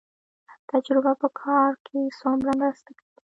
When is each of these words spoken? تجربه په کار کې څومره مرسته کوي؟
تجربه 0.69 1.13
په 1.21 1.27
کار 1.41 1.71
کې 1.85 1.99
څومره 2.19 2.51
مرسته 2.59 2.91
کوي؟ 2.97 3.13